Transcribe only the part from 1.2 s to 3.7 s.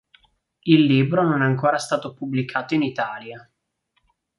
non è ancora stato pubblicato in Italia.